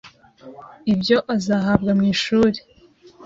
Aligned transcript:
ibyo 0.93 1.17
azahabwa 1.35 1.91
mu 1.97 2.03
ishuri 2.13 2.59